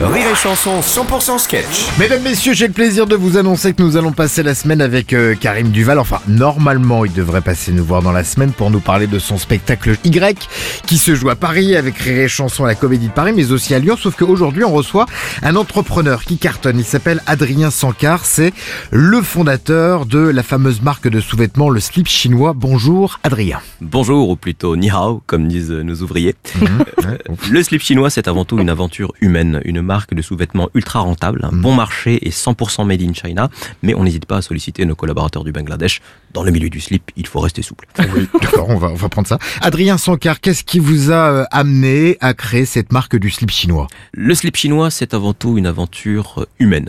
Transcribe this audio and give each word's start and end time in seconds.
Rire 0.00 0.26
et 0.32 0.34
Chanson 0.34 0.80
100% 0.80 1.38
sketch. 1.38 1.86
Mesdames, 2.00 2.20
Messieurs, 2.22 2.52
j'ai 2.52 2.66
le 2.66 2.72
plaisir 2.72 3.06
de 3.06 3.14
vous 3.14 3.36
annoncer 3.36 3.72
que 3.72 3.80
nous 3.80 3.96
allons 3.96 4.10
passer 4.10 4.42
la 4.42 4.56
semaine 4.56 4.80
avec 4.80 5.12
euh, 5.12 5.36
Karim 5.36 5.70
Duval. 5.70 6.00
Enfin, 6.00 6.20
normalement, 6.26 7.04
il 7.04 7.12
devrait 7.12 7.40
passer 7.40 7.70
nous 7.70 7.84
voir 7.84 8.02
dans 8.02 8.10
la 8.10 8.24
semaine 8.24 8.50
pour 8.50 8.72
nous 8.72 8.80
parler 8.80 9.06
de 9.06 9.20
son 9.20 9.38
spectacle 9.38 9.96
Y 10.02 10.48
qui 10.84 10.98
se 10.98 11.14
joue 11.14 11.30
à 11.30 11.36
Paris 11.36 11.76
avec 11.76 11.96
Rire 11.98 12.24
et 12.24 12.28
Chanson 12.28 12.64
à 12.64 12.66
la 12.66 12.74
Comédie 12.74 13.06
de 13.06 13.12
Paris, 13.12 13.32
mais 13.36 13.52
aussi 13.52 13.72
à 13.72 13.78
Lyon. 13.78 13.96
Sauf 13.96 14.16
qu'aujourd'hui, 14.16 14.64
on 14.64 14.72
reçoit 14.72 15.06
un 15.42 15.54
entrepreneur 15.54 16.24
qui 16.24 16.38
cartonne. 16.38 16.80
Il 16.80 16.84
s'appelle 16.84 17.22
Adrien 17.26 17.70
Sankar. 17.70 18.24
C'est 18.24 18.52
le 18.90 19.22
fondateur 19.22 20.06
de 20.06 20.18
la 20.18 20.42
fameuse 20.42 20.82
marque 20.82 21.06
de 21.06 21.20
sous-vêtements, 21.20 21.70
le 21.70 21.78
slip 21.78 22.08
chinois. 22.08 22.52
Bonjour, 22.52 23.20
Adrien. 23.22 23.60
Bonjour, 23.80 24.28
ou 24.28 24.34
plutôt 24.34 24.74
ni 24.74 24.90
hao, 24.90 25.22
comme 25.26 25.46
disent 25.46 25.70
nos 25.70 26.02
ouvriers. 26.02 26.34
le 27.50 27.62
slip 27.62 27.80
chinois, 27.80 28.10
c'est 28.10 28.26
avant 28.26 28.44
tout 28.44 28.58
une 28.58 28.70
aventure 28.70 29.12
humaine, 29.20 29.60
une 29.64 29.83
marque 29.84 30.14
de 30.14 30.22
sous-vêtements 30.22 30.70
ultra 30.74 31.00
rentable, 31.00 31.40
un 31.44 31.54
bon 31.54 31.74
marché 31.74 32.26
et 32.26 32.30
100% 32.30 32.84
made 32.84 33.02
in 33.02 33.12
China, 33.12 33.48
mais 33.82 33.94
on 33.94 34.04
n'hésite 34.04 34.26
pas 34.26 34.38
à 34.38 34.42
solliciter 34.42 34.84
nos 34.84 34.96
collaborateurs 34.96 35.44
du 35.44 35.52
Bangladesh. 35.52 36.00
Dans 36.32 36.42
le 36.42 36.50
milieu 36.50 36.68
du 36.68 36.80
slip, 36.80 37.12
il 37.16 37.26
faut 37.26 37.40
rester 37.40 37.62
souple. 37.62 37.86
Oui, 38.14 38.28
d'accord, 38.40 38.68
on 38.68 38.76
va, 38.78 38.88
on 38.88 38.94
va 38.94 39.08
prendre 39.08 39.26
ça. 39.28 39.38
Adrien 39.60 39.98
Sankar, 39.98 40.40
qu'est-ce 40.40 40.64
qui 40.64 40.78
vous 40.78 41.10
a 41.10 41.14
euh, 41.32 41.44
amené 41.50 42.16
à 42.20 42.34
créer 42.34 42.64
cette 42.64 42.92
marque 42.92 43.16
du 43.16 43.30
slip 43.30 43.50
chinois? 43.50 43.86
Le 44.12 44.34
slip 44.34 44.56
chinois, 44.56 44.90
c'est 44.90 45.14
avant 45.14 45.32
tout 45.34 45.58
une 45.58 45.66
aventure 45.66 46.34
euh, 46.38 46.44
humaine. 46.58 46.88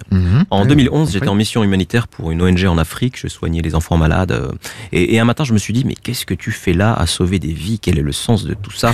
En 0.49 0.61
Ouais, 0.61 0.67
2011, 0.67 1.07
oui. 1.07 1.13
j'étais 1.13 1.27
en 1.27 1.35
mission 1.35 1.63
humanitaire 1.63 2.07
pour 2.07 2.31
une 2.31 2.41
ONG 2.41 2.65
en 2.65 2.77
Afrique, 2.77 3.19
je 3.19 3.27
soignais 3.27 3.61
les 3.61 3.75
enfants 3.75 3.97
malades, 3.97 4.31
euh, 4.31 4.51
et, 4.91 5.15
et 5.15 5.19
un 5.19 5.25
matin, 5.25 5.43
je 5.43 5.53
me 5.53 5.57
suis 5.57 5.73
dit, 5.73 5.83
mais 5.85 5.95
qu'est-ce 5.95 6.25
que 6.25 6.33
tu 6.33 6.51
fais 6.51 6.73
là 6.73 6.93
à 6.93 7.07
sauver 7.07 7.39
des 7.39 7.53
vies? 7.53 7.79
Quel 7.79 7.97
est 7.97 8.03
le 8.03 8.11
sens 8.11 8.43
de 8.45 8.53
tout 8.53 8.71
ça? 8.71 8.93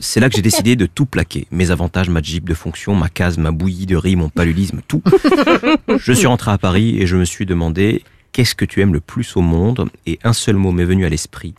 C'est 0.00 0.20
là 0.20 0.28
que 0.28 0.36
j'ai 0.36 0.42
décidé 0.42 0.76
de 0.76 0.86
tout 0.86 1.06
plaquer. 1.06 1.46
Mes 1.50 1.70
avantages, 1.70 2.08
ma 2.10 2.20
jeep 2.22 2.48
de 2.48 2.54
fonction, 2.54 2.94
ma 2.94 3.08
case, 3.08 3.38
ma 3.38 3.50
bouillie 3.50 3.86
de 3.86 3.96
riz, 3.96 4.16
mon 4.16 4.28
paludisme, 4.28 4.80
tout. 4.86 5.02
Je 5.98 6.12
suis 6.12 6.26
rentré 6.26 6.50
à 6.50 6.58
Paris 6.58 6.98
et 7.00 7.06
je 7.06 7.16
me 7.16 7.24
suis 7.24 7.46
demandé, 7.46 8.02
qu'est-ce 8.34 8.54
que 8.54 8.66
tu 8.66 8.82
aimes 8.82 8.92
le 8.92 9.00
plus 9.00 9.36
au 9.36 9.40
monde? 9.40 9.88
Et 10.04 10.18
un 10.24 10.34
seul 10.34 10.56
mot 10.56 10.72
m'est 10.72 10.84
venu 10.84 11.06
à 11.06 11.08
l'esprit, 11.08 11.54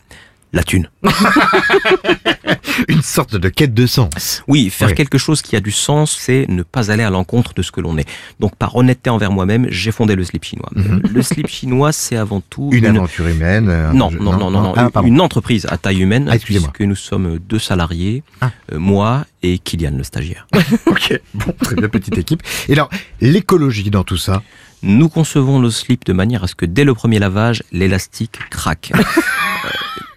la 0.56 0.64
thune. 0.64 0.90
Une 2.88 3.02
sorte 3.02 3.36
de 3.36 3.48
quête 3.48 3.72
de 3.74 3.86
sens. 3.86 4.42
Oui, 4.48 4.68
faire 4.70 4.88
Oui. 4.88 4.94
quelque 4.94 5.18
chose 5.18 5.40
qui 5.42 5.56
a 5.56 5.60
du 5.60 5.70
sens, 5.70 6.16
c'est 6.18 6.46
ne 6.48 6.62
pas 6.62 6.90
aller 6.90 7.02
à 7.02 7.10
l'encontre 7.10 7.54
de 7.54 7.62
ce 7.62 7.70
que 7.72 7.80
l'on 7.80 7.96
est. 7.96 8.06
Donc, 8.40 8.54
par 8.56 8.76
honnêteté 8.76 9.08
envers 9.10 9.30
moi-même, 9.32 9.66
j'ai 9.70 9.92
fondé 9.92 10.14
le 10.14 10.24
slip 10.24 10.44
chinois. 10.44 10.70
Le 10.74 11.22
slip 11.22 11.46
chinois, 11.48 11.92
c'est 11.92 12.16
avant 12.16 12.40
tout 12.40 12.68
Une 12.72 12.86
aventure 12.86 13.26
humaine. 13.28 13.66
non, 13.92 14.10
je- 14.10 14.18
non, 14.18 14.36
non, 14.36 14.50
non, 14.50 14.62
non, 14.62 14.74
Ah, 14.76 14.90
une 15.04 15.20
entreprise 15.20 15.66
à 15.70 15.78
taille 15.78 16.00
humaine, 16.02 16.28
Ah, 16.30 16.38
puisque 16.38 16.80
nous 16.80 16.96
sommes 16.96 17.38
deux 17.38 17.58
salariés, 17.58 18.22
Ah. 18.40 18.50
euh, 18.72 18.78
moi 18.78 19.24
et 19.42 19.58
Kylian 19.58 19.92
le 19.96 20.04
stagiaire. 20.04 20.46
Ok, 20.86 21.20
bon, 21.34 21.54
très 21.62 21.76
bien, 21.76 21.88
petite 21.88 22.18
équipe. 22.18 22.42
Et 22.68 22.72
alors, 22.72 22.90
l'écologie 23.20 23.90
dans 23.90 24.04
tout 24.04 24.16
ça 24.18 24.42
Nous 24.82 25.08
concevons 25.08 25.58
nos 25.58 25.70
slips 25.70 26.04
de 26.04 26.12
manière 26.12 26.44
à 26.44 26.46
ce 26.46 26.54
que 26.54 26.66
dès 26.66 26.84
le 26.84 26.94
premier 26.94 27.18
lavage, 27.18 27.62
l'élastique 27.72 28.38
craque. 28.50 28.92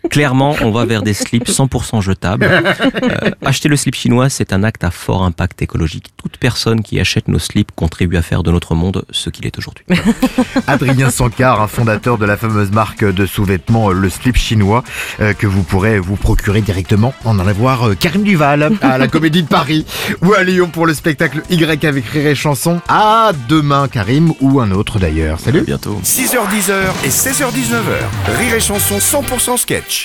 Clairement, 0.09 0.55
on 0.61 0.71
va 0.71 0.85
vers 0.85 1.01
des 1.01 1.13
slips 1.13 1.49
100% 1.49 2.01
jetables. 2.01 2.45
Euh, 2.45 3.31
acheter 3.45 3.69
le 3.69 3.75
slip 3.75 3.95
chinois, 3.95 4.29
c'est 4.29 4.53
un 4.53 4.63
acte 4.63 4.83
à 4.83 4.91
fort 4.91 5.23
impact 5.23 5.61
écologique. 5.61 6.07
Toute 6.17 6.37
personne 6.37 6.81
qui 6.81 6.99
achète 6.99 7.27
nos 7.27 7.39
slips 7.39 7.71
contribue 7.75 8.17
à 8.17 8.21
faire 8.21 8.43
de 8.43 8.51
notre 8.51 8.75
monde 8.75 9.05
ce 9.11 9.29
qu'il 9.29 9.45
est 9.45 9.57
aujourd'hui. 9.57 9.85
Adrien 10.67 11.09
Sankar, 11.09 11.61
un 11.61 11.67
fondateur 11.67 12.17
de 12.17 12.25
la 12.25 12.37
fameuse 12.37 12.71
marque 12.71 13.03
de 13.03 13.25
sous-vêtements, 13.25 13.89
euh, 13.89 13.93
le 13.93 14.09
slip 14.09 14.35
chinois, 14.35 14.83
euh, 15.19 15.33
que 15.33 15.47
vous 15.47 15.63
pourrez 15.63 15.99
vous 15.99 16.15
procurer 16.15 16.61
directement 16.61 17.13
en 17.25 17.39
allant 17.39 17.49
voir 17.53 17.89
euh, 17.89 17.95
Karim 17.95 18.23
Duval 18.23 18.71
à 18.81 18.97
la 18.97 19.07
Comédie 19.07 19.43
de 19.43 19.47
Paris 19.47 19.85
ou 20.21 20.33
à 20.33 20.43
Lyon 20.43 20.69
pour 20.71 20.85
le 20.85 20.93
spectacle 20.93 21.41
Y 21.49 21.85
avec 21.85 22.05
Rire 22.05 22.27
et 22.27 22.35
Chanson. 22.35 22.79
À 22.87 23.31
demain, 23.47 23.87
Karim, 23.87 24.33
ou 24.39 24.59
un 24.59 24.71
autre 24.71 24.99
d'ailleurs. 24.99 25.35
À 25.35 25.43
Salut 25.43 25.61
bientôt. 25.61 25.99
6h10 26.03 26.71
et 27.03 27.09
16h19h. 27.09 28.37
Rire 28.37 28.55
et 28.55 28.59
Chanson 28.59 28.97
100% 28.97 29.57
sketch. 29.57 29.98